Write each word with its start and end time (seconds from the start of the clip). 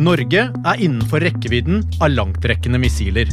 Norge 0.00 0.46
er 0.48 0.80
innenfor 0.80 1.20
rekkevidden 1.20 1.82
av 2.00 2.14
langtrekkende 2.14 2.78
missiler. 2.80 3.28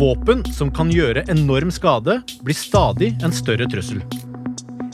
Våpen 0.00 0.40
som 0.50 0.72
kan 0.74 0.88
gjøre 0.90 1.22
enorm 1.30 1.70
skade, 1.70 2.16
blir 2.42 2.56
stadig 2.58 3.12
en 3.22 3.34
større 3.34 3.68
trussel. 3.70 4.00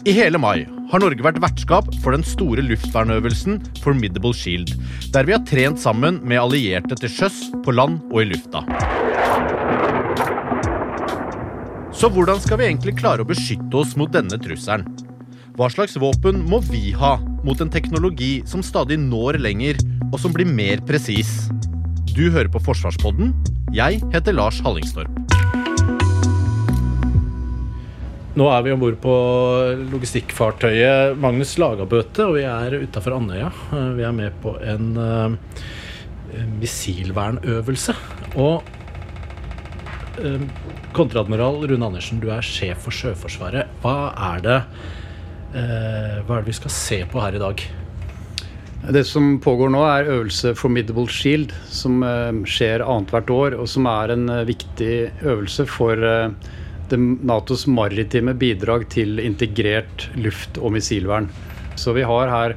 I 0.04 0.12
hele 0.12 0.36
mai 0.36 0.66
har 0.90 1.00
Norge 1.00 1.24
vært 1.24 1.40
vertskap 1.40 1.88
for 2.02 2.12
den 2.12 2.26
store 2.28 2.66
luftvernøvelsen 2.66 3.62
Formidable 3.80 4.34
Shield, 4.36 4.74
der 5.14 5.24
vi 5.24 5.32
har 5.32 5.46
trent 5.48 5.80
sammen 5.80 6.20
med 6.20 6.42
allierte 6.42 7.00
til 7.00 7.14
sjøs, 7.16 7.40
på 7.64 7.72
land 7.72 8.02
og 8.10 8.20
i 8.20 8.28
lufta. 8.34 8.60
Så 11.96 12.12
hvordan 12.12 12.44
skal 12.44 12.60
vi 12.60 12.68
egentlig 12.68 12.98
klare 13.00 13.24
å 13.24 13.30
beskytte 13.32 13.80
oss 13.80 13.96
mot 13.96 14.12
denne 14.12 14.36
trusselen? 14.36 14.84
Hva 15.54 15.70
slags 15.70 15.96
våpen 16.02 16.42
må 16.50 16.58
vi 16.66 16.90
ha 16.98 17.16
mot 17.46 17.60
en 17.62 17.72
teknologi 17.72 18.42
som 18.50 18.60
stadig 18.66 18.98
når 19.00 19.38
lenger, 19.40 19.78
og 20.12 20.20
som 20.20 20.34
blir 20.34 20.48
mer 20.48 20.82
presis? 20.86 21.46
Du 22.14 22.28
hører 22.30 22.50
på 22.52 22.62
Forsvarspodden. 22.62 23.32
Jeg 23.74 24.00
heter 24.12 24.36
Lars 24.36 24.60
Hallingstorp. 24.62 25.10
Nå 28.34 28.48
er 28.50 28.64
vi 28.66 28.72
om 28.74 28.80
bord 28.82 28.96
på 29.02 29.14
logistikkfartøyet 29.92 31.18
Magnus 31.22 31.54
Lagabøte, 31.62 32.26
og 32.26 32.38
vi 32.38 32.42
er 32.50 32.80
utafor 32.82 33.14
Andøya. 33.20 33.52
Vi 33.94 34.02
er 34.02 34.16
med 34.16 34.34
på 34.42 34.56
en 34.58 34.88
uh, 34.98 35.36
missilvernøvelse. 36.58 37.94
Og 38.42 38.66
uh, 40.18 40.42
kontreadmiral 40.98 41.62
Rune 41.70 41.90
Andersen, 41.92 42.18
du 42.22 42.32
er 42.34 42.42
sjef 42.42 42.82
for 42.88 42.94
Sjøforsvaret. 42.94 43.70
Hva 43.84 43.96
er 44.32 44.44
det 44.48 44.58
uh, 45.54 46.20
Hva 46.26 46.40
er 46.40 46.42
det 46.42 46.50
vi 46.50 46.58
skal 46.58 46.74
se 46.74 47.02
på 47.06 47.22
her 47.22 47.38
i 47.38 47.42
dag? 47.46 47.66
Det 48.92 49.04
som 49.08 49.38
pågår 49.40 49.70
nå, 49.72 49.80
er 49.88 50.10
øvelse 50.12 50.52
Formidable 50.58 51.08
Shield, 51.08 51.54
som 51.72 52.02
skjer 52.44 52.84
annethvert 52.84 53.30
år, 53.32 53.56
og 53.56 53.70
som 53.70 53.86
er 53.88 54.12
en 54.12 54.28
viktig 54.44 54.92
øvelse 55.24 55.64
for 55.70 56.04
Natos 56.92 57.66
maritime 57.66 58.34
bidrag 58.34 58.88
til 58.92 59.18
integrert 59.18 60.10
luft- 60.16 60.58
og 60.60 60.72
missilvern. 60.76 61.28
Så 61.76 61.92
vi 61.92 62.02
har 62.02 62.28
her 62.28 62.56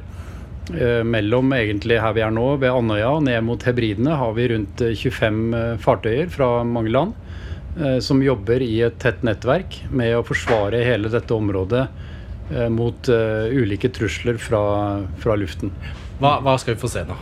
eh, 0.74 1.02
mellom 1.02 1.52
egentlig 1.52 2.00
her 2.00 2.12
vi 2.14 2.22
er 2.22 2.30
nå, 2.30 2.56
ved 2.60 2.70
Andøya 2.70 3.10
og 3.16 3.24
ned 3.24 3.40
mot 3.42 3.62
Hebridene, 3.62 4.16
har 4.16 4.34
vi 4.36 4.48
rundt 4.52 4.82
25 4.82 5.54
eh, 5.54 5.76
fartøyer 5.82 6.28
fra 6.30 6.62
mange 6.64 6.92
land 6.92 7.14
eh, 7.80 7.98
som 8.04 8.22
jobber 8.22 8.62
i 8.62 8.82
et 8.86 8.98
tett 9.02 9.24
nettverk 9.26 9.80
med 9.90 10.16
å 10.18 10.26
forsvare 10.26 10.84
hele 10.84 11.10
dette 11.10 11.34
området 11.34 11.86
eh, 12.52 12.68
mot 12.68 13.08
eh, 13.08 13.48
ulike 13.50 13.90
trusler 13.90 14.38
fra, 14.38 14.62
fra 15.18 15.38
luften. 15.40 15.72
Hva, 16.18 16.38
hva 16.42 16.56
skal 16.58 16.74
vi 16.74 16.80
få 16.82 16.90
se 16.90 17.04
nå? 17.06 17.16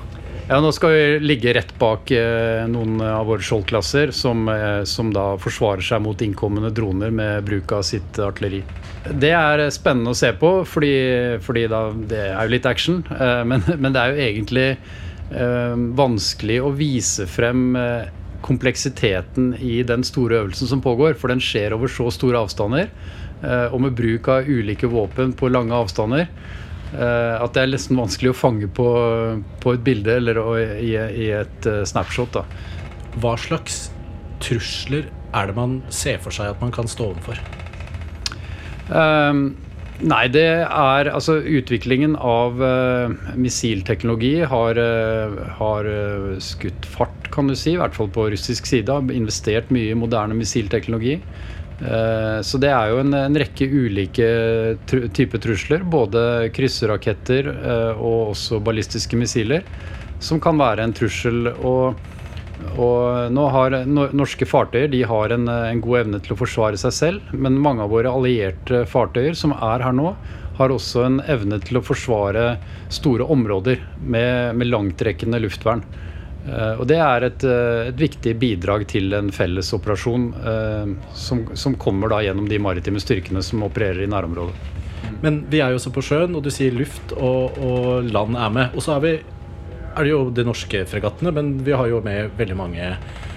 Ja, 0.46 0.60
Nå 0.62 0.70
skal 0.70 0.92
vi 0.94 1.06
ligge 1.26 1.50
rett 1.56 1.72
bak 1.74 2.10
eh, 2.14 2.62
noen 2.70 3.00
av 3.02 3.26
våre 3.26 3.42
skjoldklasser, 3.42 4.12
som, 4.14 4.44
eh, 4.48 4.84
som, 4.86 5.08
da 5.10 5.32
forsvarer 5.42 5.82
seg 5.82 6.04
mot 6.04 6.20
innkommende 6.22 6.70
droner 6.70 7.10
med 7.10 7.48
bruk 7.48 7.74
av 7.74 7.82
sitt 7.88 8.20
artilleri. 8.22 8.60
Det 9.10 9.32
er 9.34 9.64
spennende 9.74 10.14
å 10.14 10.18
se 10.18 10.30
på, 10.38 10.52
fordi, 10.70 10.92
fordi 11.42 11.64
da, 11.72 11.80
det 11.98 12.20
er 12.28 12.38
jo 12.46 12.54
litt 12.54 12.68
action. 12.70 13.02
Eh, 13.10 13.42
men, 13.50 13.66
men, 13.82 13.90
det 13.90 14.04
er 14.04 14.14
jo 14.14 14.28
egentlig 14.28 14.68
eh, 14.70 15.74
vanskelig 15.98 16.60
å 16.62 16.70
vise 16.78 17.26
frem 17.26 17.66
eh, 17.80 18.14
kompleksiteten 18.46 19.56
i 19.58 19.80
den 19.82 20.06
store 20.06 20.44
øvelsen 20.44 20.70
som 20.70 20.84
pågår, 20.84 21.18
for 21.18 21.34
den 21.34 21.42
skjer 21.42 21.74
over 21.74 21.90
så 21.90 22.06
store 22.14 22.44
avstander, 22.46 22.92
eh, 23.42 23.66
og 23.72 23.82
med 23.82 23.98
bruk 23.98 24.30
av 24.30 24.46
ulike 24.46 24.86
våpen 24.94 25.34
på 25.34 25.50
lange 25.50 25.74
avstander. 25.74 26.30
Uh, 26.94 27.42
at 27.42 27.52
det 27.56 27.64
er 27.64 27.72
nesten 27.72 27.98
vanskelig 27.98 28.30
å 28.30 28.38
fange 28.38 28.68
på, 28.70 28.86
på 29.62 29.74
et 29.74 29.84
bilde 29.84 30.16
eller 30.20 30.38
i, 30.78 30.94
i 30.94 31.28
et 31.34 31.68
uh, 31.68 31.82
snapshot. 31.88 32.38
Da. 32.38 32.44
Hva 33.22 33.34
slags 33.40 33.88
trusler 34.44 35.08
er 35.36 35.50
det 35.50 35.56
man 35.56 35.80
ser 35.92 36.20
for 36.22 36.34
seg 36.34 36.54
at 36.54 36.62
man 36.62 36.74
kan 36.74 36.88
stå 36.88 37.10
overfor? 37.10 37.40
Um, 38.86 39.56
nei, 39.98 40.22
det 40.30 40.46
er 40.62 41.10
altså 41.10 41.40
Utviklingen 41.40 42.14
av 42.22 42.60
missilteknologi 43.34 44.36
har, 44.46 44.78
har 45.58 45.90
skutt 46.44 46.86
fart, 46.86 47.30
kan 47.34 47.50
du 47.50 47.56
si. 47.58 47.74
I 47.74 47.80
hvert 47.82 47.96
fall 47.98 48.12
på 48.14 48.28
russisk 48.30 48.68
side. 48.70 48.92
Har 48.92 49.10
investert 49.10 49.72
mye 49.74 49.90
i 49.90 49.98
moderne 49.98 50.38
missilteknologi. 50.38 51.18
Eh, 51.80 52.40
så 52.40 52.58
det 52.60 52.70
er 52.72 52.90
jo 52.90 53.00
en, 53.02 53.12
en 53.18 53.36
rekke 53.36 53.68
ulike 53.68 54.26
tr 54.88 55.08
typer 55.16 55.42
trusler, 55.44 55.84
både 55.84 56.48
krysseraketter 56.56 57.50
eh, 57.52 58.00
og 58.00 58.32
også 58.32 58.62
ballistiske 58.64 59.18
missiler, 59.20 59.66
som 60.22 60.40
kan 60.40 60.56
være 60.60 60.86
en 60.86 60.96
trussel. 60.96 61.50
Og, 61.60 62.00
og 62.80 63.28
nå 63.36 63.44
har 63.52 63.76
norske 63.86 64.48
fartøyer 64.48 64.88
de 64.92 65.02
har 65.04 65.36
en, 65.36 65.44
en, 65.52 65.84
god 65.84 66.00
evne 66.06 66.22
til 66.24 66.32
å 66.32 66.40
forsvare 66.40 66.80
seg 66.80 66.96
selv, 66.96 67.36
men 67.36 67.60
mange 67.60 67.84
av 67.84 67.92
våre 67.92 68.12
allierte 68.12 68.86
fartøyer 68.88 69.36
som 69.36 69.52
er 69.58 69.84
her 69.84 69.96
nå, 69.96 70.14
har 70.56 70.72
også 70.72 71.02
en 71.04 71.18
evne 71.28 71.58
til 71.60 71.76
å 71.76 71.84
forsvare 71.84 72.54
store 72.88 73.26
områder 73.28 73.82
med, 74.00 74.56
med 74.56 74.70
langtrekkende 74.72 75.42
luftvern. 75.44 75.84
Uh, 76.46 76.78
og 76.80 76.86
Det 76.86 76.98
er 77.02 77.26
et, 77.26 77.44
uh, 77.44 77.88
et, 77.88 77.98
viktig 77.98 78.36
bidrag 78.38 78.86
til 78.90 79.10
en 79.18 79.32
felles 79.34 79.72
operasjon 79.74 80.28
uh, 80.38 80.92
som, 81.16 81.42
som, 81.58 81.74
kommer 81.80 82.12
da 82.12 82.20
gjennom 82.22 82.46
de 82.50 82.60
maritime 82.62 83.02
styrkene 83.02 83.42
som 83.42 83.64
opererer 83.66 84.04
i 84.04 84.10
nærområdet. 84.10 84.54
Men 85.24 85.40
vi 85.50 85.62
er 85.62 85.72
jo 85.72 85.80
også 85.80 85.92
på 85.94 86.04
sjøen, 86.06 86.36
og 86.38 86.44
du 86.44 86.52
sier 86.54 86.74
luft 86.76 87.14
og, 87.16 87.56
og 87.58 88.10
land 88.12 88.38
er 88.38 88.52
med. 88.54 88.76
Og 88.76 88.84
så 88.84 88.98
er, 89.00 89.24
er 89.96 90.06
det 90.06 90.12
jo 90.12 90.20
de 90.34 90.44
norske 90.46 90.84
fregattene, 90.86 91.32
men 91.34 91.56
vi 91.66 91.74
har 91.74 91.90
jo 91.90 92.02
med 92.04 92.36
veldig 92.38 92.58
mange 92.58 92.92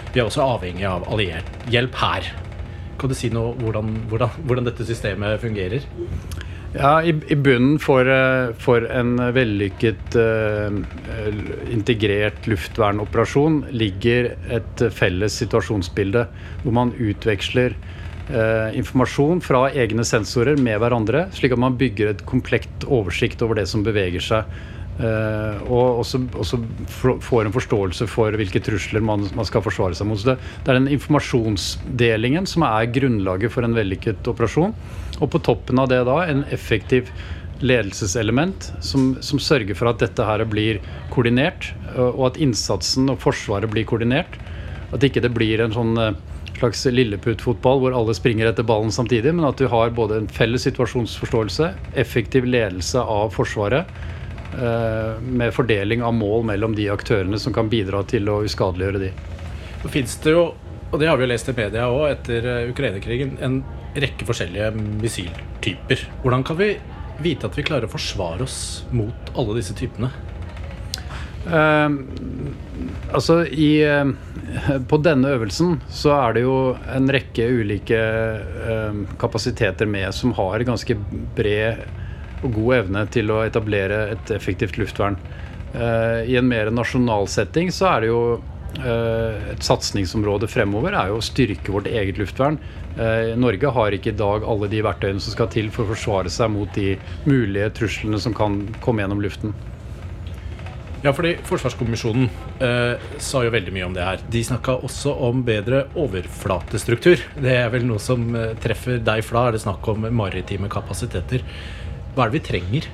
Vi 0.09 0.19
er 0.19 0.25
også 0.25 0.41
avhengig 0.41 0.85
av 0.89 1.05
alliert 1.09 1.49
hjelp 1.69 1.97
her. 2.01 2.29
Kan 2.99 3.11
du 3.11 3.15
si 3.15 3.29
noe 3.33 3.53
hvordan, 3.61 3.91
hvordan, 4.09 4.45
hvordan 4.45 4.69
dette 4.69 4.85
systemet 4.85 5.41
fungerer? 5.41 5.85
Ja, 6.73 6.99
i, 7.01 7.15
i 7.27 7.35
bunnen 7.35 7.79
for, 7.81 8.05
eh, 8.05 8.51
for, 8.61 8.85
en 8.93 9.15
vellykket 9.33 10.17
uh, 10.21 10.75
integrert 11.73 12.45
luftvernoperasjon 12.45 13.63
ligger 13.73 14.35
et 14.53 14.83
felles 14.93 15.39
situasjonsbilde 15.41 16.27
hvor 16.61 16.75
man 16.77 16.93
utveksler 16.93 17.73
uh, 18.29 18.69
informasjon 18.77 19.41
fra 19.41 19.63
egne 19.73 20.05
sensorer 20.05 20.61
med 20.61 20.77
hverandre, 20.83 21.25
slik 21.33 21.57
at 21.57 21.63
man 21.65 21.79
bygger 21.79 22.13
et 22.13 22.25
komplekt 22.29 22.85
oversikt 22.85 23.41
over 23.41 23.57
det 23.57 23.65
som 23.71 23.85
beveger 23.85 24.21
seg. 24.21 24.59
Uh, 24.99 25.55
og 25.71 26.01
også, 26.03 26.19
også, 26.35 26.57
får 27.23 27.47
en 27.47 27.53
forståelse 27.55 28.05
for 28.11 28.35
hvilke 28.35 28.59
trusler 28.59 29.01
man, 29.01 29.23
man 29.31 29.47
skal 29.47 29.63
forsvare 29.63 29.95
seg 29.95 30.09
mot. 30.09 30.19
Så 30.19 30.33
det, 30.33 30.41
det, 30.59 30.69
er 30.69 30.75
den 30.75 30.91
informasjonsdelingen 30.91 32.49
som 32.51 32.65
er 32.67 32.89
grunnlaget 32.93 33.53
for 33.53 33.65
en 33.65 33.77
vellykket 33.77 34.27
operasjon. 34.27 34.75
Og 35.19 35.29
på 35.33 35.41
toppen 35.43 35.81
av 35.81 35.89
det 35.91 36.01
da 36.07 36.21
en 36.25 36.45
effektiv 36.53 37.11
ledelseselement 37.59 38.69
som, 38.79 39.17
som 39.25 39.41
sørger 39.43 39.75
for 39.75 39.91
at 39.91 39.99
dette 39.99 40.23
her 40.23 40.45
blir 40.47 40.79
koordinert, 41.11 41.73
og 41.97 42.29
at 42.29 42.39
innsatsen 42.39 43.11
og 43.11 43.19
Forsvaret 43.19 43.71
blir 43.71 43.87
koordinert. 43.89 44.37
At 44.95 45.03
ikke 45.03 45.23
det 45.25 45.33
blir 45.35 45.59
en 45.59 45.75
sånn 45.75 45.99
uh, 45.99 46.13
slags 46.55 46.85
lilleputtfotball 46.87 47.83
hvor 47.83 47.97
alle 47.97 48.15
springer 48.15 48.47
etter 48.47 48.63
ballen 48.67 48.95
samtidig, 48.95 49.35
men 49.35 49.49
at 49.49 49.59
du 49.59 49.67
har 49.69 49.91
både 49.95 50.21
en 50.21 50.31
felles 50.31 50.63
situasjonsforståelse, 50.69 51.73
effektiv 51.99 52.47
ledelse 52.47 53.03
av 53.03 53.35
Forsvaret 53.35 53.91
Eh, 54.53 55.21
med 55.21 55.53
fordeling 55.53 56.03
av 56.03 56.13
mål 56.13 56.43
mellom 56.43 56.75
de 56.75 56.87
aktørene 56.89 57.37
som 57.39 57.53
kan 57.53 57.67
bidra 57.69 58.01
til 58.09 58.25
å 58.33 58.39
uskadeliggjøre 58.47 59.01
de. 59.03 59.09
Så 59.83 59.91
finnes 59.93 60.15
det 60.23 60.33
jo, 60.33 60.47
og 60.89 60.95
det 60.97 61.05
har 61.05 61.19
vi 61.19 61.27
jo 61.27 61.29
lest 61.29 61.51
i 61.51 61.53
media 61.53 61.85
òg 61.85 62.07
etter 62.15 62.47
eh, 62.49 62.71
Ukraina-krigen, 62.71 63.35
en 63.45 63.59
rekke 63.97 64.27
forskjellige 64.27 64.71
missiltyper. 65.01 66.05
Hvordan 66.23 66.45
kan 66.45 66.59
vi 66.59 66.73
vite 67.23 67.49
at 67.49 67.57
vi 67.57 67.65
klarer 67.67 67.89
å 67.89 67.93
forsvare 67.93 68.45
oss 68.45 68.59
mot 68.95 69.33
alle 69.35 69.57
disse 69.59 69.75
typene? 69.77 70.11
Uh, 71.39 71.87
altså 73.15 73.39
i 73.47 73.79
uh, 73.87 74.09
På 74.91 74.97
denne 74.99 75.31
øvelsen 75.37 75.77
så 75.87 76.11
er 76.17 76.35
det 76.35 76.43
jo 76.43 76.57
en 76.91 77.07
rekke 77.15 77.45
ulike 77.61 77.95
uh, 77.95 78.99
kapasiteter 79.21 79.87
med 79.87 80.11
som 80.13 80.35
har 80.37 80.67
ganske 80.67 80.97
bred 81.37 81.79
og 82.43 82.53
god 82.55 82.75
evne 82.75 83.05
til 83.11 83.31
å 83.31 83.41
etablere 83.47 84.03
et 84.13 84.31
effektivt 84.35 84.77
luftvern. 84.79 85.17
Uh, 85.73 86.27
I 86.27 86.37
en 86.39 86.47
mer 86.49 86.71
nasjonal 86.75 87.27
setting 87.31 87.71
så 87.73 87.89
er 87.93 88.03
det 88.03 88.11
jo 88.11 88.21
et 88.79 89.65
satsingsområde 89.65 90.47
fremover 90.51 90.93
er 90.95 91.09
jo 91.09 91.17
å 91.19 91.25
styrke 91.25 91.73
vårt 91.73 91.89
eget 91.89 92.19
luftvern. 92.21 92.59
Norge 93.39 93.71
har 93.75 93.95
ikke 93.95 94.13
i 94.13 94.19
dag 94.19 94.45
alle 94.47 94.69
de 94.71 94.83
verktøyene 94.85 95.23
som 95.23 95.33
skal 95.33 95.49
til 95.51 95.71
for 95.73 95.83
å 95.83 95.95
forsvare 95.95 96.31
seg 96.31 96.53
mot 96.53 96.71
de 96.77 96.93
mulige 97.27 97.71
truslene 97.81 98.21
som 98.21 98.35
kan 98.37 98.61
komme 98.83 99.03
gjennom 99.03 99.23
luften. 99.25 99.55
Ja, 100.99 101.13
fordi 101.15 101.37
Forsvarskommisjonen 101.47 102.25
eh, 102.59 103.11
sa 103.23 103.45
jo 103.45 103.51
veldig 103.53 103.71
mye 103.71 103.85
om 103.87 103.93
det 103.95 104.03
her. 104.03 104.23
De 104.31 104.41
snakka 104.43 104.81
også 104.83 105.13
om 105.29 105.45
bedre 105.47 105.85
overflatestruktur. 105.99 107.21
Det 107.39 107.53
er 107.55 107.69
vel 107.71 107.85
noe 107.87 108.03
som 108.03 108.25
eh, 108.35 108.51
treffer 108.59 108.99
deg, 108.99 109.23
for 109.23 109.39
da 109.39 109.45
er 109.47 109.55
det 109.55 109.61
snakk 109.63 109.87
om 109.93 110.09
maritime 110.11 110.67
kapasiteter. 110.71 111.45
Hva 112.17 112.25
er 112.25 112.33
det 112.33 112.41
vi 112.41 112.43
trenger? 112.49 112.89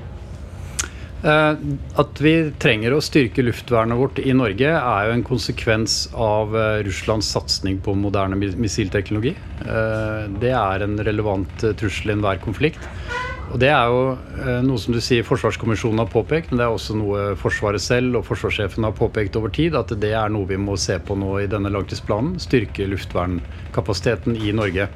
Eh, 1.25 1.57
at 1.97 2.19
vi 2.21 2.33
trenger 2.61 2.93
å 2.93 3.01
styrke 3.01 3.41
luftvernet 3.41 3.97
vårt 3.97 4.19
i 4.21 4.33
Norge, 4.37 4.69
er 4.77 5.07
jo 5.07 5.13
en 5.15 5.25
konsekvens 5.25 6.03
av 6.13 6.53
eh, 6.53 6.81
Russlands 6.85 7.31
satsing 7.33 7.79
på 7.81 7.95
moderne 7.97 8.37
missilteknologi. 8.37 9.33
Eh, 9.65 10.27
det 10.43 10.53
er 10.53 10.85
en 10.85 10.99
relevant 11.07 11.65
trussel 11.79 12.13
i 12.13 12.17
enhver 12.19 12.41
konflikt. 12.43 12.85
Og 13.53 13.59
Det 13.61 13.69
er 13.69 13.91
jo 13.93 14.61
noe 14.65 14.81
som 14.81 14.91
du 14.91 14.97
sier 14.99 15.23
Forsvarskommisjonen 15.23 16.01
har 16.01 16.09
påpekt, 16.11 16.49
men 16.49 16.59
det 16.59 16.65
er 16.65 16.73
også 16.73 16.95
noe 16.97 17.35
Forsvaret 17.39 17.79
selv 17.79 18.17
og 18.17 18.25
forsvarssjefen 18.25 18.83
har 18.83 18.95
påpekt 18.97 19.37
over 19.37 19.53
tid, 19.53 19.77
at 19.77 19.93
det 20.01 20.11
er 20.17 20.33
noe 20.33 20.49
vi 20.49 20.57
må 20.59 20.73
se 20.81 20.97
på 20.97 21.15
nå 21.15 21.29
i 21.43 21.47
denne 21.47 21.69
langtidsplanen. 21.71 22.39
Styrke 22.41 22.89
luftvernkapasiteten 22.89 24.35
i 24.41 24.51
Norge. 24.57 24.89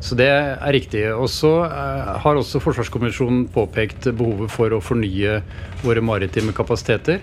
Så 0.00 0.16
det 0.18 0.28
er 0.28 0.72
riktig. 0.74 1.04
Og 1.14 1.28
så 1.32 1.52
eh, 1.66 2.14
har 2.22 2.38
også 2.38 2.60
Forsvarskommisjonen 2.62 3.46
påpekt 3.52 4.10
behovet 4.16 4.52
for 4.52 4.72
å 4.76 4.82
fornye 4.84 5.40
våre 5.84 6.04
maritime 6.04 6.54
kapasiteter. 6.56 7.22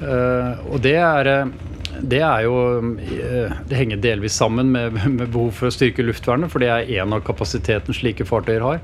Eh, 0.00 0.64
og 0.70 0.80
det 0.84 0.96
er 0.98 1.34
det 2.00 2.20
er 2.22 2.44
jo 2.46 2.54
Det 3.68 3.76
henger 3.76 3.98
delvis 4.00 4.32
sammen 4.38 4.70
med, 4.72 4.94
med 4.94 5.28
behov 5.28 5.50
for 5.58 5.68
å 5.68 5.74
styrke 5.74 6.04
luftvernet, 6.06 6.50
for 6.52 6.62
det 6.62 6.70
er 6.72 7.02
en 7.02 7.16
av 7.16 7.24
kapasiteten 7.26 7.96
slike 7.96 8.24
fartøyer 8.28 8.64
har. 8.64 8.80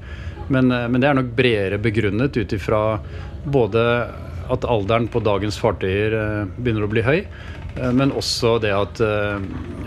Men, 0.49 0.71
eh, 0.71 0.87
men 0.89 1.03
det 1.03 1.11
er 1.11 1.19
nok 1.19 1.35
bredere 1.39 1.83
begrunnet 1.83 2.37
ut 2.37 2.55
ifra 2.55 3.01
både 3.47 3.83
at 4.53 4.67
alderen 4.71 5.09
på 5.11 5.23
dagens 5.27 5.59
fartøyer 5.59 6.15
eh, 6.15 6.51
begynner 6.57 6.87
å 6.87 6.91
bli 6.91 7.03
høy, 7.07 7.19
eh, 7.25 7.56
men 7.77 8.13
også 8.17 8.55
det 8.63 8.71
at 8.73 9.01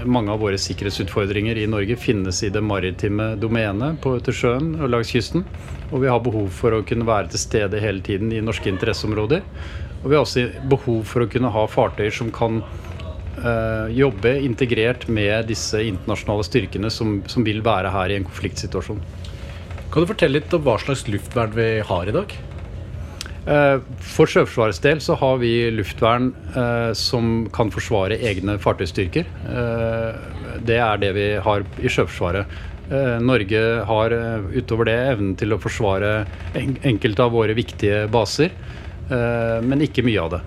mange 0.06 0.30
av 0.30 0.44
våre 0.44 0.60
sikkerhetsutfordringer 0.62 1.58
i 1.58 1.68
Norge 1.70 1.96
finnes 1.98 2.44
i 2.46 2.52
det 2.54 2.62
maritime 2.62 3.32
domenet 3.42 3.98
på 4.04 4.14
til 4.24 4.36
sjøen 4.36 4.76
og 4.78 4.92
langs 4.94 5.10
kysten. 5.14 5.46
Og 5.90 6.04
vi 6.04 6.12
har 6.12 6.22
behov 6.22 6.52
for 6.54 6.76
å 6.76 6.84
kunne 6.86 7.08
være 7.08 7.32
til 7.34 7.42
stede 7.42 7.82
hele 7.82 8.04
tiden 8.06 8.32
i 8.36 8.44
norske 8.46 8.70
interesseområder. 8.70 9.42
Og 10.04 10.06
vi 10.06 10.16
har 10.16 10.24
også 10.24 10.46
behov 10.72 11.02
for 11.10 11.26
å 11.26 11.32
kunne 11.32 11.52
ha 11.54 11.66
fartøyer 11.68 12.14
som 12.16 12.30
kan 12.34 12.62
uh, 12.62 13.88
jobbe 13.92 14.36
integrert 14.46 15.08
med 15.12 15.50
disse 15.50 15.82
internasjonale 15.90 16.46
styrkene 16.48 16.94
som, 16.94 17.20
som 17.28 17.48
vil 17.48 17.64
være 17.66 17.92
her 17.96 18.14
i 18.14 18.20
en 18.20 18.28
konfliktsituasjon. 18.28 19.02
Kan 19.90 20.06
du 20.06 20.12
fortelle 20.12 20.38
litt 20.38 20.54
om 20.54 20.64
hva 20.64 20.78
slags 20.80 21.08
luftvern 21.10 21.58
vi 21.58 21.70
har 21.90 22.10
i 22.10 22.16
dag? 22.16 22.38
Eh, 23.48 23.78
for 24.04 24.30
Sjøforsvarets 24.30 24.82
del 24.84 25.00
så 25.04 25.16
har 25.20 25.40
vi 25.42 25.54
luftvern 25.72 26.32
eh, 26.52 26.92
som 26.98 27.48
kan 27.56 27.72
forsvare 27.74 28.20
egne 28.30 28.58
fartøystyrker. 28.62 29.30
Eh, 29.54 30.60
det 30.68 30.82
er 30.84 31.00
det 31.02 31.14
vi 31.16 31.30
har 31.46 31.66
i 31.80 31.92
Sjøforsvaret. 31.92 32.60
Norge 33.22 33.60
har 33.86 34.14
utover 34.50 34.88
det 34.90 34.96
evnen 35.12 35.36
til 35.38 35.54
å 35.54 35.60
forsvare 35.62 36.24
en 36.58 36.72
enkelte 36.90 37.22
av 37.22 37.36
våre 37.38 37.54
viktige 37.54 38.08
baser, 38.10 38.50
men 39.62 39.84
ikke 39.86 40.02
mye 40.08 40.24
av 40.24 40.32
det. 40.34 40.40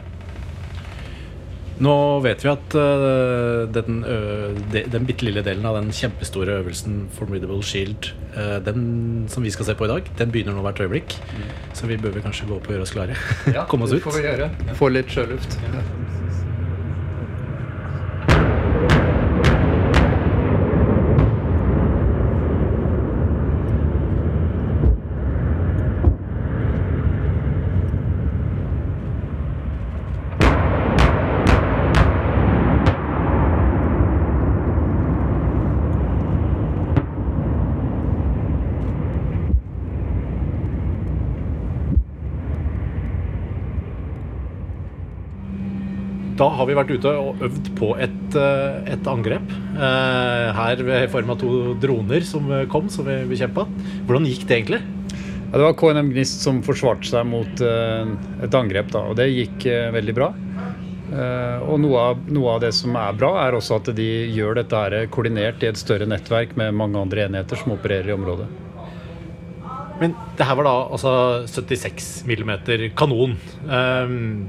Nå 1.83 1.95
vet 2.23 2.45
vi 2.45 2.51
at 2.53 2.77
uh, 2.79 3.65
den, 3.75 4.03
uh, 4.07 4.53
de, 4.73 4.85
den 4.93 5.09
bitte 5.09 5.27
lille 5.27 5.43
delen 5.47 5.67
av 5.67 5.79
den 5.81 5.91
kjempestore 5.95 6.61
øvelsen 6.61 7.07
Formidable 7.17 7.63
Shield, 7.67 8.13
uh, 8.37 8.59
den 8.63 9.27
som 9.33 9.43
vi 9.43 9.51
skal 9.55 9.71
se 9.71 9.77
på 9.79 9.89
i 9.89 9.91
dag, 9.91 10.13
den 10.21 10.35
begynner 10.35 10.55
nå 10.55 10.63
hvert 10.67 10.85
øyeblikk. 10.85 11.17
Mm. 11.33 11.51
Så 11.79 11.91
vi 11.91 11.99
bør 11.99 12.15
vel 12.19 12.27
kanskje 12.27 12.47
gå 12.51 12.61
opp 12.61 12.71
og 12.71 12.77
gjøre 12.77 12.87
oss 12.87 12.95
klare. 12.95 13.19
Ja, 13.51 13.67
Komme 13.71 13.89
oss 13.89 13.97
ut. 13.97 14.05
får 14.05 14.21
vi 14.21 14.27
gjøre. 14.29 14.51
Få 14.79 14.93
litt 14.95 15.11
sjøluft. 15.11 15.59
Ja. 15.67 16.02
Da 46.43 46.49
har 46.51 46.67
vi 46.67 46.75
vært 46.75 46.91
ute 46.91 47.11
og 47.21 47.43
øvd 47.47 47.69
på 47.79 47.93
et, 48.03 48.35
eh, 48.35 48.95
et 48.97 49.07
angrep. 49.07 49.47
Eh, 49.79 50.49
her 50.57 50.81
i 50.97 51.07
form 51.07 51.31
av 51.31 51.39
to 51.39 51.75
droner 51.79 52.25
som 52.27 52.49
kom, 52.69 52.89
som 52.91 53.07
vi 53.07 53.21
bekjempa. 53.31 53.63
Hvordan 54.09 54.27
gikk 54.27 54.49
det 54.49 54.57
egentlig? 54.59 54.81
Ja, 55.53 55.61
det 55.61 55.67
var 55.69 55.77
KNM 55.79 56.11
Gnist 56.11 56.43
som 56.43 56.59
forsvarte 56.67 57.07
seg 57.07 57.27
mot 57.29 57.61
et 57.61 58.55
angrep, 58.57 58.91
da, 58.91 59.05
og 59.05 59.17
det 59.17 59.29
gikk 59.29 59.67
veldig 59.93 60.15
bra. 60.17 60.33
Og 61.69 61.77
noe 61.79 61.99
av, 62.01 62.23
noe 62.33 62.55
av, 62.55 62.61
det 62.65 62.73
som 62.73 62.97
er 62.97 63.13
bra, 63.13 63.35
er 63.45 63.53
også 63.53 63.77
at 63.77 63.93
de 63.95 64.09
gjør 64.33 64.57
dette 64.63 64.73
her 64.75 65.07
koordinert 65.13 65.63
i 65.63 65.69
et 65.69 65.77
større 65.77 66.09
nettverk 66.09 66.57
med 66.57 66.73
mange 66.73 66.97
andre 66.97 67.27
enheter 67.29 67.61
som 67.61 67.77
opererer 67.77 68.09
i 68.09 68.17
området. 68.17 68.49
Men 70.01 70.17
det 70.39 70.49
her 70.49 70.57
var 70.57 70.65
da 70.65 70.77
altså 70.89 71.13
76 71.47 72.25
mm 72.27 72.53
kanon. 72.97 73.37
Um, 73.69 74.49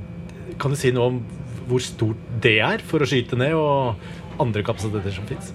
kan 0.57 0.71
du 0.71 0.79
si 0.79 0.95
noe 0.95 1.11
om 1.11 1.19
hvor 1.67 1.83
stort 1.83 2.29
det 2.43 2.57
er 2.63 2.83
for 2.85 3.03
å 3.03 3.09
skyte 3.09 3.39
ned, 3.39 3.55
og 3.57 4.41
andre 4.41 4.63
kapasiteter 4.65 5.15
som 5.15 5.27
fins? 5.29 5.53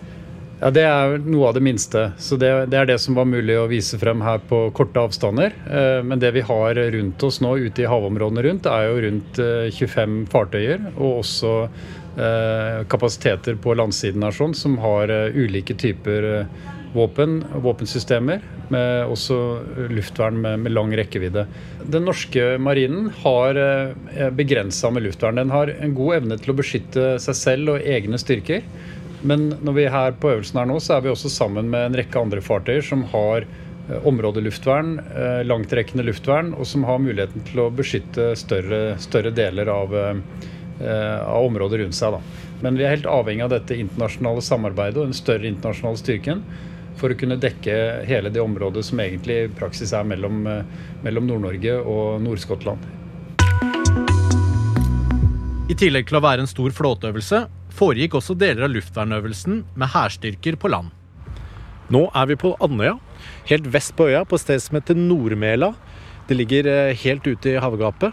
Ja, 0.58 0.70
Det 0.74 0.82
er 0.82 1.20
noe 1.22 1.48
av 1.48 1.54
det 1.54 1.62
minste. 1.62 2.12
så 2.18 2.36
det, 2.36 2.50
det, 2.72 2.78
er 2.78 2.86
det 2.90 2.98
som 2.98 3.14
var 3.14 3.28
mulig 3.30 3.54
å 3.58 3.68
vise 3.70 3.98
frem 3.98 4.22
her 4.26 4.40
på 4.50 4.70
korte 4.74 5.04
avstander. 5.06 5.54
Eh, 5.70 6.00
men 6.02 6.18
det 6.18 6.32
vi 6.34 6.42
har 6.42 6.74
rundt 6.74 7.22
oss 7.22 7.38
nå 7.40 7.54
ute 7.62 7.84
i 7.84 7.86
havområdene 7.86 8.42
rundt, 8.42 8.66
er 8.66 8.88
jo 8.88 8.98
rundt 9.06 9.38
25 9.38 10.18
eh, 10.18 10.26
fartøyer. 10.32 10.88
Og 10.96 11.20
også 11.20 11.52
eh, 11.62 12.82
kapasiteter 12.90 13.60
på 13.62 13.76
landsiden 13.78 14.26
her 14.26 14.34
sånn, 14.34 14.56
som 14.58 14.74
har 14.82 15.14
ulike 15.30 15.78
typer 15.78 16.48
våpen, 16.92 17.44
våpensystemer, 17.62 18.40
med 18.72 19.08
også 19.08 19.36
luftvern 19.92 20.40
med, 20.40 20.58
med, 20.64 20.72
lang 20.72 20.92
rekkevidde. 20.96 21.46
Den 21.88 22.06
norske 22.08 22.56
marinen 22.60 23.10
har 23.22 23.58
eh, 23.60 24.28
begrensa 24.34 24.90
med 24.92 25.06
luftvern. 25.06 25.40
Den 25.40 25.52
har 25.54 25.72
en 25.78 25.94
god 25.96 26.20
evne 26.20 26.38
til 26.40 26.52
å 26.52 26.58
beskytte 26.58 27.08
seg 27.22 27.38
selv 27.38 27.74
og 27.76 27.86
egne 27.96 28.20
styrker. 28.20 28.66
Men 29.20 29.48
når 29.64 29.78
vi 29.78 29.86
er 29.86 29.94
her 29.94 30.18
på 30.20 30.30
øvelsen 30.34 30.60
her 30.60 30.68
nå, 30.70 30.78
så 30.84 30.96
er 30.96 31.06
vi 31.06 31.12
også 31.12 31.32
sammen 31.32 31.70
med 31.72 31.88
en 31.88 31.98
rekke 31.98 32.20
andre 32.20 32.44
fartøyer 32.44 32.84
som 32.86 33.06
har 33.12 33.46
eh, 33.46 34.08
områdeluftvern, 34.08 34.98
eh, 35.08 35.40
langtrekkende 35.48 36.06
luftvern, 36.08 36.52
og 36.56 36.68
som 36.68 36.86
har 36.88 37.02
muligheten 37.02 37.44
til 37.48 37.64
å 37.64 37.72
beskytte 37.74 38.32
større, 38.38 38.82
større 39.02 39.32
deler 39.34 39.72
av, 39.72 39.96
av 40.78 41.42
området 41.42 41.80
rundt 41.80 41.96
seg. 41.98 42.14
Da. 42.14 42.44
Men 42.62 42.78
vi 42.78 42.84
er 42.86 42.96
helt 42.96 43.08
avhengig 43.10 43.44
av 43.46 43.52
dette 43.54 43.76
internasjonale 43.78 44.42
samarbeidet 44.44 45.00
og 45.00 45.08
den 45.08 45.16
større 45.16 45.48
internasjonale 45.50 45.98
styrken 46.00 46.42
for 46.98 47.14
å 47.14 47.18
kunne 47.18 47.38
dekke 47.40 47.74
hele 48.08 48.32
det 48.34 48.42
området 48.42 48.84
som 48.86 49.00
egentlig 49.02 49.36
i 49.44 49.50
praksis 49.60 49.94
er 49.96 50.06
mellom, 50.08 50.46
eh, 50.46 50.64
mellom 51.04 51.26
Nord-Norge 51.30 51.78
og 51.80 52.22
Nord-Skottland. 52.24 52.78
I 55.68 55.76
tillegg 55.76 56.08
til 56.08 56.16
å 56.16 56.24
være 56.24 56.44
en 56.44 56.50
stor 56.50 56.72
flåteøvelse 56.72 57.46
foregikk 57.78 58.16
også 58.18 58.36
deler 58.38 58.66
av 58.66 58.72
luftvernøvelsen 58.74 59.64
med 59.78 59.92
hærstyrker 59.92 60.56
på 60.60 60.70
land. 60.72 60.90
Nå 61.92 62.08
er 62.16 62.28
vi 62.28 62.36
på 62.40 62.54
Andøya, 62.60 62.98
helt 63.48 63.68
vest 63.72 63.94
på 63.96 64.08
øya, 64.10 64.24
på 64.28 64.36
et 64.36 64.44
sted 64.44 64.62
som 64.64 64.76
heter 64.76 64.98
Nordmela. 64.98 65.72
Det 66.28 66.36
ligger 66.36 66.68
eh, 66.68 66.96
helt 67.04 67.24
ute 67.24 67.54
i 67.54 67.60
havgapet. 67.60 68.12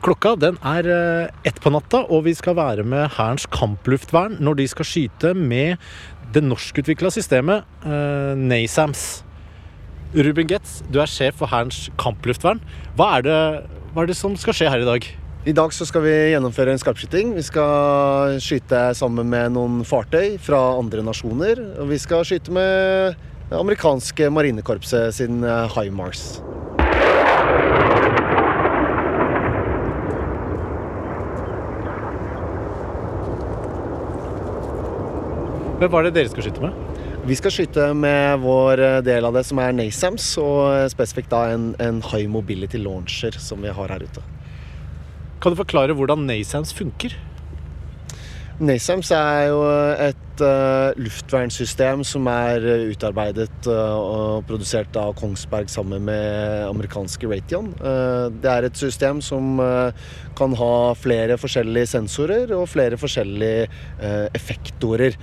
Klokka 0.00 0.32
den 0.40 0.56
er 0.64 0.86
eh, 0.88 1.32
ett 1.44 1.60
på 1.60 1.72
natta, 1.74 2.06
og 2.08 2.24
vi 2.24 2.32
skal 2.36 2.56
være 2.56 2.86
med 2.88 3.10
Hærens 3.18 3.44
kampluftvern 3.52 4.38
når 4.40 4.62
de 4.62 4.68
skal 4.72 4.88
skyte 4.88 5.34
med 5.36 5.76
det 6.34 6.42
norskutvikla 6.44 7.10
systemet 7.14 7.66
uh, 7.84 8.36
NASAMS. 8.38 9.24
Ruben 10.14 10.48
Getz, 10.50 10.80
du 10.90 10.98
er 11.02 11.10
sjef 11.10 11.38
for 11.38 11.50
Hærens 11.50 11.88
kampluftvern. 12.00 12.62
Hva 12.98 13.12
er, 13.18 13.26
det, 13.26 13.40
hva 13.94 14.02
er 14.02 14.10
det 14.10 14.18
som 14.18 14.34
skal 14.38 14.56
skje 14.56 14.70
her 14.72 14.82
i 14.82 14.88
dag? 14.88 15.06
I 15.48 15.54
dag 15.56 15.72
skal 15.72 16.02
vi 16.04 16.14
gjennomføre 16.34 16.74
en 16.74 16.82
skarpskyting. 16.82 17.30
Vi 17.38 17.46
skal 17.46 18.36
skyte 18.44 18.82
sammen 18.98 19.30
med 19.32 19.54
noen 19.54 19.80
fartøy 19.88 20.34
fra 20.42 20.58
andre 20.76 21.06
nasjoner. 21.06 21.62
Og 21.80 21.94
vi 21.94 22.00
skal 22.02 22.26
skyte 22.28 22.52
med 22.52 23.16
det 23.48 23.56
amerikanske 23.56 24.28
marinekorpset 24.34 25.16
sin 25.16 25.40
eh, 25.46 25.78
HIMARS. 25.78 26.42
Men 35.80 35.88
Hva 35.88 36.02
er 36.02 36.10
det 36.10 36.18
dere 36.18 36.28
skal 36.28 36.44
skyte 36.44 36.60
med? 36.60 36.98
Vi 37.24 37.36
skal 37.38 37.52
skyte 37.54 37.84
med 37.96 38.42
vår 38.42 38.80
eh, 38.84 38.98
del 39.04 39.24
av 39.24 39.32
det 39.32 39.46
som 39.48 39.56
er 39.62 39.72
NASAMS, 39.72 40.26
og 40.42 40.90
spesifikt 40.92 41.30
da 41.32 41.46
en, 41.54 41.70
en 41.80 42.02
high 42.04 42.28
mobility 42.28 42.76
launcher 42.80 43.38
som 43.40 43.64
vi 43.64 43.72
har 43.72 43.92
her 43.94 44.04
ute. 44.04 44.24
Kan 45.40 45.54
du 45.54 45.60
forklare 45.62 45.96
hvordan 45.96 46.26
NASAMS 46.28 46.74
funker? 46.76 47.16
NASAMS 48.60 49.12
er 49.16 49.46
jo 49.48 49.62
et 50.10 50.20
uh, 50.44 50.90
luftvernsystem 51.00 52.02
som 52.06 52.26
er 52.30 52.64
utarbeidet 52.90 53.68
uh, 53.68 53.96
og 54.00 54.46
produsert 54.48 54.94
av 54.98 55.14
Kongsberg 55.18 55.70
sammen 55.72 56.04
med 56.08 56.66
amerikanske 56.68 57.28
Raytheon. 57.30 57.72
Uh, 57.80 58.28
det 58.42 58.50
er 58.52 58.68
et 58.68 58.80
system 58.80 59.22
som 59.24 59.60
kan 60.38 60.54
ha 60.56 60.74
flere 60.98 61.36
forskjellige 61.40 61.90
sensorer 61.92 62.52
og 62.56 62.68
flere 62.70 62.98
forskjellige 63.00 63.68
effektorer. 64.36 65.16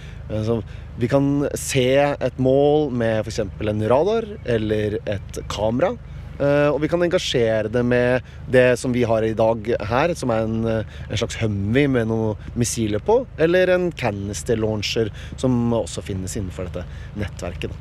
vi 0.97 1.07
kan 1.07 1.47
se 1.55 1.87
et 1.97 2.39
mål 2.39 2.91
med 2.91 3.25
f.eks. 3.25 3.39
en 3.39 3.89
radar 3.89 4.25
eller 4.45 4.99
et 5.05 5.41
kamera. 5.49 5.95
Uh, 6.37 6.69
og 6.69 6.81
vi 6.83 6.89
kan 6.91 7.01
engasjere 7.01 7.71
det 7.73 7.81
med 7.87 8.25
det 8.53 8.67
som 8.77 8.93
vi 8.93 9.05
har 9.07 9.25
i 9.25 9.33
dag 9.37 9.71
her, 9.89 10.13
som 10.17 10.31
er 10.33 10.45
en, 10.45 10.57
eh, 10.69 10.97
en 11.09 11.19
slags 11.19 11.39
Humvee 11.41 11.89
med 11.89 12.09
noen 12.11 12.49
missiler 12.57 13.01
på, 13.03 13.19
eller 13.41 13.71
en 13.73 13.89
canister 13.91 14.59
launcher, 14.59 15.09
som 15.37 15.73
også 15.73 16.03
finnes 16.05 16.37
innenfor 16.37 16.69
dette 16.69 16.85
nettverket. 17.17 17.73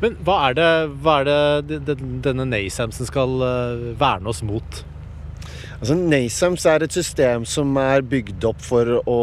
Men 0.00 0.16
hva 0.24 0.38
er 0.48 0.56
det, 0.56 0.70
hva 1.04 1.18
er 1.20 1.64
det 1.68 1.98
denne 2.24 2.48
NASAMSen 2.48 3.08
skal 3.08 3.36
uh, 3.44 3.90
verne 4.00 4.32
oss 4.32 4.40
mot? 4.46 4.80
Altså, 5.80 5.94
NASAMS 5.96 6.66
er 6.68 6.82
et 6.84 6.92
system 6.92 7.44
som 7.48 7.72
er 7.80 8.02
bygd 8.04 8.44
opp 8.44 8.58
for 8.60 8.98
å 9.08 9.20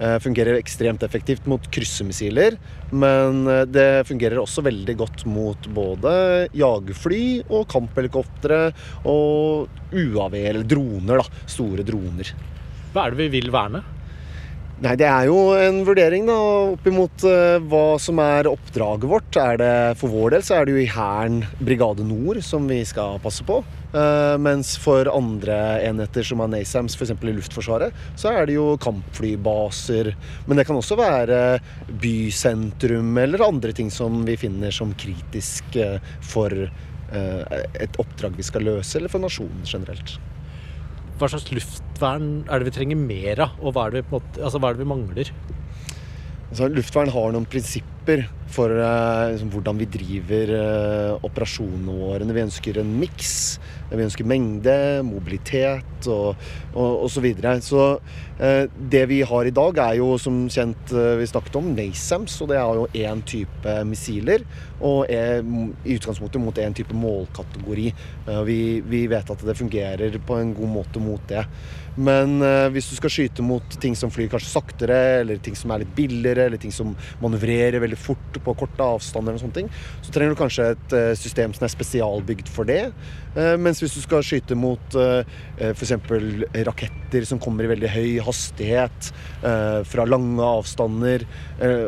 eh, 0.00 0.16
fungere 0.18 0.56
ekstremt 0.58 1.04
effektivt 1.06 1.46
mot 1.46 1.62
kryssemissiler. 1.70 2.56
Men 2.90 3.44
eh, 3.46 3.62
det 3.70 4.02
fungerer 4.08 4.42
også 4.42 4.64
veldig 4.66 4.96
godt 4.98 5.22
mot 5.30 5.68
både 5.76 6.16
jagerfly 6.58 7.22
og 7.46 7.68
kamphelikoptre 7.70 8.64
og 9.06 9.70
UAV, 9.94 10.34
eller 10.42 10.66
droner. 10.66 11.22
da, 11.22 11.44
Store 11.46 11.86
droner. 11.86 12.34
Hva 12.90 13.06
er 13.06 13.14
det 13.14 13.22
vi 13.22 13.36
vil 13.38 13.54
verne? 13.54 13.84
Nei, 14.76 14.92
Det 14.98 15.06
er 15.08 15.30
jo 15.30 15.54
en 15.56 15.78
vurdering 15.86 16.26
da, 16.28 16.34
oppimot 16.74 17.22
uh, 17.24 17.56
hva 17.64 17.94
som 18.02 18.18
er 18.20 18.50
oppdraget 18.50 19.06
vårt. 19.08 19.38
Er 19.40 19.62
det, 19.62 19.72
for 20.02 20.12
vår 20.12 20.34
del 20.34 20.44
så 20.44 20.58
er 20.58 20.66
det 20.66 20.74
jo 20.74 20.82
i 20.82 20.90
Hæren 20.90 21.38
Brigade 21.62 22.04
Nord 22.04 22.42
som 22.44 22.66
vi 22.68 22.82
skal 22.84 23.16
passe 23.22 23.46
på. 23.46 23.62
Uh, 23.96 24.36
mens 24.42 24.74
for 24.76 25.08
andre 25.08 25.54
enheter 25.86 26.26
som 26.26 26.42
er 26.44 26.50
NASAMS, 26.52 26.98
f.eks. 26.98 27.14
i 27.16 27.32
Luftforsvaret, 27.32 27.96
så 28.18 28.34
er 28.34 28.48
det 28.48 28.58
jo 28.58 28.74
kampflybaser. 28.82 30.12
Men 30.44 30.60
det 30.60 30.66
kan 30.68 30.76
også 30.76 30.98
være 31.00 31.40
bysentrum 32.02 33.16
eller 33.22 33.46
andre 33.46 33.72
ting 33.76 33.88
som 33.94 34.20
vi 34.28 34.36
finner 34.40 34.74
som 34.74 34.92
kritisk 35.00 35.80
uh, 35.80 35.96
for 36.20 36.52
et 37.06 37.98
oppdrag 38.02 38.34
vi 38.34 38.42
skal 38.42 38.64
løse, 38.66 38.96
eller 38.98 39.12
for 39.12 39.22
nasjonen 39.22 39.62
generelt 39.62 40.16
hva 41.16 41.28
slags 41.32 41.46
luftvern 41.54 42.30
er 42.50 42.60
det 42.60 42.68
vi 42.68 42.74
trenger 42.76 42.98
mer 43.00 43.40
av, 43.46 43.54
og 43.62 43.72
hva 43.72 43.86
er 43.86 43.94
det 43.94 44.02
vi, 44.02 44.10
måte, 44.16 44.40
altså, 44.42 44.60
hva 44.60 44.68
er 44.68 44.76
det 44.76 44.82
vi 44.82 44.90
mangler? 44.90 45.30
Altså, 46.50 46.68
luftvern 46.74 47.12
har 47.14 47.32
noen 47.32 47.48
prinsipper 47.48 47.95
for 48.56 48.72
uh, 48.72 49.32
liksom, 49.32 49.50
hvordan 49.52 49.80
vi 49.80 49.88
driver 49.90 50.52
uh, 50.54 51.24
operasjonene 51.26 51.96
våre. 51.98 52.28
Vi 52.28 52.44
ønsker 52.46 52.80
en 52.80 52.92
miks. 53.00 53.34
Vi 53.90 54.02
ønsker 54.02 54.26
mengde, 54.26 54.76
mobilitet 55.06 56.08
og, 56.10 56.34
og 56.74 57.06
så 57.12 57.22
videre. 57.22 57.56
Så 57.62 57.82
uh, 57.98 58.64
det 58.92 59.04
vi 59.10 59.20
har 59.26 59.48
i 59.48 59.54
dag, 59.54 59.80
er 59.82 59.98
jo 60.00 60.14
som 60.20 60.44
kjent 60.52 60.94
vi 61.20 61.28
snakket 61.28 61.58
om, 61.60 61.72
NASAMS. 61.76 62.38
Og 62.42 62.52
det 62.52 62.60
er 62.60 62.80
jo 62.80 62.88
én 63.06 63.24
type 63.26 63.78
missiler. 63.88 64.46
Og 64.84 65.08
er 65.10 65.40
i 65.42 65.96
utgangspunktet 65.96 66.42
mot 66.42 66.58
én 66.60 66.76
type 66.76 66.94
målkategori. 66.96 67.88
Vi, 68.46 68.60
vi, 68.84 69.06
vet 69.10 69.32
at 69.32 69.44
det 69.48 69.56
fungerer 69.56 70.18
på 70.26 70.36
en 70.36 70.52
god 70.56 70.72
måte 70.74 71.02
mot 71.02 71.22
det. 71.30 71.46
Men 71.96 72.42
hvis 72.74 72.90
du 72.90 72.98
skal 72.98 73.12
skyte 73.12 73.44
mot 73.46 73.78
ting 73.80 73.96
som 73.96 74.12
flyr 74.12 74.28
kanskje 74.28 74.52
saktere, 74.52 74.98
eller 75.22 75.40
ting 75.40 75.56
som 75.56 75.72
er 75.72 75.80
litt 75.80 75.94
billigere, 75.96 76.50
eller 76.50 76.60
ting 76.60 76.74
som 76.74 76.92
manøvrerer 77.22 77.80
veldig 77.80 77.95
fort 78.00 78.40
på 78.44 78.54
korte 78.58 78.88
avstander, 78.96 79.36
og 79.36 79.42
sånne 79.42 79.60
ting, 79.60 79.70
så 80.04 80.14
trenger 80.14 80.34
du 80.34 80.40
kanskje 80.40 80.70
et 80.74 80.96
uh, 80.96 81.12
system 81.18 81.54
som 81.56 81.66
er 81.66 81.74
spesialbygd 81.74 82.50
for 82.52 82.68
det. 82.68 82.82
Uh, 83.36 83.54
mens 83.60 83.82
hvis 83.82 83.96
du 83.96 84.02
skal 84.04 84.24
skyte 84.26 84.58
mot 84.58 84.96
uh 84.96 85.22
f.eks. 85.56 85.92
raketter 86.66 87.24
som 87.24 87.38
kommer 87.40 87.64
i 87.64 87.70
veldig 87.70 87.88
høy 87.88 88.18
hastighet 88.24 89.08
fra 89.88 90.04
lange 90.08 90.44
avstander 90.44 91.24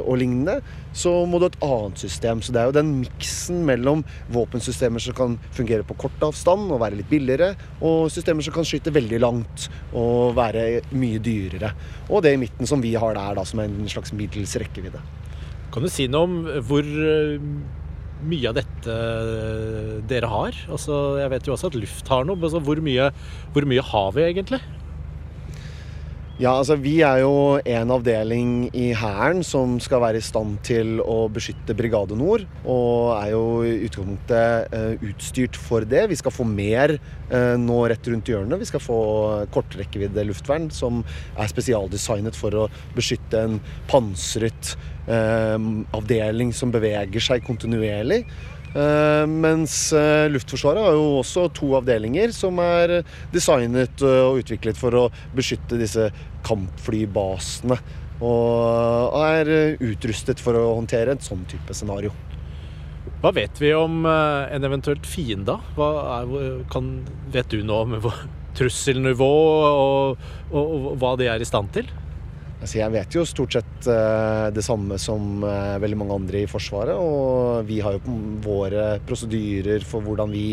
og 0.00 0.17
lignende, 0.21 0.57
så 0.99 1.12
må 1.29 1.38
du 1.38 1.47
ha 1.47 1.50
et 1.53 1.61
annet 1.65 2.03
system. 2.03 2.43
Så 2.43 2.55
det 2.55 2.61
er 2.61 2.71
jo 2.71 2.77
den 2.79 2.93
miksen 3.03 3.61
mellom 3.69 4.03
våpensystemer 4.35 5.03
som 5.03 5.17
kan 5.19 5.37
fungere 5.55 5.87
på 5.87 5.97
kort 6.00 6.25
avstand 6.25 6.73
og 6.73 6.83
være 6.83 7.00
litt 7.00 7.11
billigere, 7.11 7.53
og 7.85 8.11
systemer 8.12 8.45
som 8.45 8.57
kan 8.57 8.67
skyte 8.69 8.95
veldig 8.95 9.21
langt 9.23 9.69
og 9.93 10.37
være 10.38 10.83
mye 10.99 11.23
dyrere. 11.23 11.73
Og 12.09 12.25
det 12.25 12.35
i 12.35 12.43
midten 12.43 12.69
som 12.69 12.83
vi 12.85 12.97
har 12.99 13.15
der, 13.15 13.38
da, 13.38 13.47
som 13.47 13.62
er 13.62 13.71
en 13.71 13.91
slags 13.91 14.15
middels 14.17 14.57
rekkevidde. 14.61 15.03
Kan 15.75 15.85
du 15.85 15.91
si 15.93 16.09
noe 16.09 16.27
om 16.27 16.37
hvor 16.69 16.87
eh, 16.87 17.37
mye 18.29 18.51
av 18.51 18.57
dette 18.59 18.95
eh, 18.95 19.95
dere 20.09 20.31
har? 20.33 20.57
Altså, 20.73 21.19
jeg 21.21 21.33
vet 21.35 21.49
jo 21.49 21.55
også 21.55 21.71
at 21.73 21.79
luft 21.79 22.11
har 22.13 22.25
noe, 22.27 22.39
men 22.39 22.49
altså, 22.49 22.63
hvor, 22.65 22.81
mye, 22.85 23.11
hvor 23.55 23.69
mye 23.69 23.85
har 23.93 24.11
vi 24.17 24.25
egentlig? 24.27 24.63
Ja, 26.38 26.52
altså 26.54 26.76
Vi 26.78 27.00
er 27.02 27.25
jo 27.25 27.59
en 27.66 27.90
avdeling 27.90 28.50
i 28.71 28.92
Hæren 28.95 29.40
som 29.42 29.73
skal 29.83 29.99
være 30.04 30.21
i 30.21 30.23
stand 30.23 30.52
til 30.62 31.00
å 31.02 31.25
beskytte 31.35 31.75
Brigade 31.75 32.14
Nord. 32.14 32.45
Og 32.62 33.11
er 33.16 33.33
jo 33.33 33.40
i 33.66 33.73
utgangspunktet 33.88 34.71
uh, 34.71 35.02
utstyrt 35.09 35.59
for 35.59 35.83
det. 35.83 36.04
Vi 36.12 36.18
skal 36.21 36.30
få 36.30 36.47
mer 36.47 36.95
uh, 36.95 37.57
nå 37.59 37.80
rett 37.90 38.07
rundt 38.07 38.30
hjørnet. 38.30 38.62
Vi 38.62 38.68
skal 38.71 38.85
få 38.85 39.00
kortrekkevidde 39.50 40.28
luftvern 40.28 40.68
som 40.71 41.00
er 41.35 41.50
spesialdesignet 41.50 42.38
for 42.38 42.54
å 42.54 42.68
beskytte 42.95 43.42
en 43.42 43.59
pansret 43.90 44.76
uh, 45.11 45.59
avdeling 45.99 46.54
som 46.54 46.71
beveger 46.71 47.26
seg 47.33 47.42
kontinuerlig. 47.50 48.23
Uh, 48.75 49.25
mens 49.29 49.75
uh, 49.97 50.29
Luftforsvaret 50.29 50.85
har 50.85 50.97
jo 50.97 51.19
også 51.23 51.47
to 51.57 51.71
avdelinger 51.79 52.35
som 52.37 52.59
er 52.61 52.99
designet 53.33 54.05
uh, 54.05 54.29
og 54.29 54.43
utviklet 54.43 54.77
for 54.77 54.93
å 54.99 55.05
beskytte 55.37 55.81
disse 55.81 56.11
kampflybasene. 56.47 57.79
Og 58.19 59.15
er 59.23 59.79
utrustet 59.79 60.41
for 60.43 60.59
å 60.59 60.73
håndtere 60.75 61.15
et 61.15 61.23
sånn 61.23 61.45
type 61.47 61.77
scenario. 61.77 62.11
Hva 63.23 63.31
vet 63.35 63.61
vi 63.63 63.71
om 63.79 64.03
en 64.09 64.67
eventuelt 64.67 65.07
fiende? 65.07 65.55
Hva 65.77 65.89
er, 66.17 66.33
kan, 66.73 66.91
vet 67.31 67.47
du 67.55 67.63
noe 67.67 67.87
om 67.87 68.11
trusselnivå 68.59 69.31
og, 69.71 70.27
og, 70.51 70.75
og 70.91 70.99
hva 70.99 71.15
de 71.21 71.31
er 71.31 71.43
i 71.43 71.47
stand 71.47 71.71
til? 71.79 71.87
Altså 72.59 72.81
jeg 72.81 72.91
vet 72.91 73.15
jo 73.15 73.23
stort 73.29 73.55
sett 73.55 73.87
uh, 73.87 74.49
det 74.50 74.65
samme 74.67 74.97
som 74.99 75.45
uh, 75.45 75.79
veldig 75.79 75.99
mange 76.00 76.17
andre 76.19 76.43
i 76.43 76.50
Forsvaret. 76.50 76.99
Og 76.99 77.67
vi 77.69 77.79
har 77.85 77.95
jo 77.97 78.17
våre 78.43 78.88
prosedyrer 79.07 79.87
for 79.87 80.03
hvordan 80.03 80.33
vi 80.35 80.47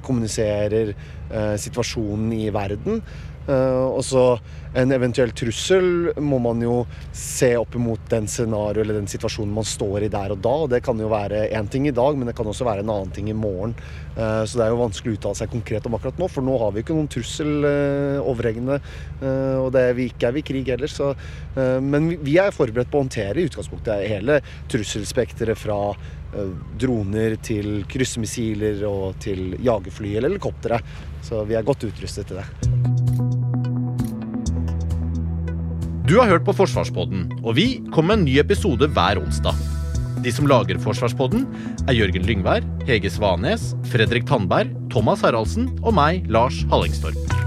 kommuniserer 0.00 0.94
uh, 0.94 1.56
situasjonen 1.60 2.32
i 2.38 2.46
verden. 2.54 3.02
Og 3.48 4.02
så 4.04 4.24
en 4.70 4.92
eventuell 4.94 5.32
trussel 5.34 6.12
må 6.22 6.38
man 6.38 6.60
jo 6.62 6.84
se 7.16 7.48
opp 7.58 7.74
imot 7.74 8.04
den 8.12 8.28
scenarioet 8.30 8.84
eller 8.84 9.00
den 9.00 9.08
situasjonen 9.10 9.54
man 9.56 9.66
står 9.66 10.06
i 10.06 10.10
der 10.12 10.34
og 10.36 10.38
da. 10.44 10.54
Det 10.76 10.82
kan 10.86 11.00
jo 11.00 11.10
være 11.10 11.48
én 11.56 11.70
ting 11.70 11.88
i 11.90 11.94
dag, 11.94 12.18
men 12.18 12.30
det 12.30 12.36
kan 12.38 12.46
også 12.46 12.68
være 12.68 12.84
en 12.84 12.92
annen 12.94 13.10
ting 13.14 13.32
i 13.32 13.36
morgen. 13.36 13.74
Eh, 14.14 14.44
så 14.46 14.60
det 14.60 14.66
er 14.66 14.70
jo 14.70 14.82
vanskelig 14.84 15.16
å 15.16 15.18
uttale 15.18 15.40
seg 15.40 15.50
konkret 15.50 15.90
om 15.90 15.98
akkurat 15.98 16.22
nå, 16.22 16.30
for 16.30 16.46
nå 16.46 16.54
har 16.62 16.74
vi 16.74 16.84
ikke 16.84 16.94
noen 16.94 17.10
trussel 17.10 17.66
eh, 17.66 18.22
overhengende. 18.22 18.78
Eh, 19.18 19.58
og 19.58 19.72
det 19.74 19.84
er 19.88 19.98
vi 19.98 20.08
ikke 20.12 20.30
er 20.30 20.38
vi 20.38 20.44
i 20.44 20.48
krig 20.52 20.70
heller, 20.70 20.90
så 20.90 21.12
Men 21.50 22.06
vi 22.22 22.36
er 22.38 22.54
forberedt 22.54 22.90
på 22.92 23.00
å 23.00 23.02
håndtere 23.02 23.40
i 23.40 23.48
utgangspunktet 23.48 24.06
hele 24.08 24.38
trusselspekteret 24.70 25.58
fra 25.58 25.78
droner 26.78 27.34
til 27.42 27.82
kryssemissiler 27.90 28.84
og 28.86 29.18
til 29.22 29.56
jagerfly 29.58 30.14
eller 30.14 30.30
helikoptre. 30.30 30.78
Så 31.26 31.42
vi 31.48 31.58
er 31.58 31.66
godt 31.66 31.88
utrustet 31.90 32.30
til 32.30 32.38
det. 32.38 32.69
Du 36.10 36.16
har 36.18 36.26
hørt 36.26 36.42
på 36.42 36.50
Forsvarspodden, 36.58 37.28
og 37.46 37.54
vi 37.54 37.76
kommer 37.94 38.16
med 38.16 38.18
en 38.18 38.24
ny 38.26 38.32
episode 38.42 38.88
hver 38.90 39.20
onsdag. 39.20 39.54
De 40.24 40.32
som 40.34 40.48
lager 40.50 40.80
Forsvarspodden, 40.82 41.44
er 41.86 41.94
Jørgen 41.94 42.26
Lyngvær, 42.26 42.66
Hege 42.88 43.12
Svanes, 43.14 43.76
Fredrik 43.92 44.26
Tandberg, 44.26 44.74
Thomas 44.90 45.22
Haraldsen 45.22 45.70
og 45.84 45.94
meg, 45.94 46.26
Lars 46.26 46.64
Hallingstorp. 46.72 47.39